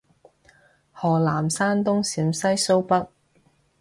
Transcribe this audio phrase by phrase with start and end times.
[0.91, 3.07] 河南山東陝西蘇北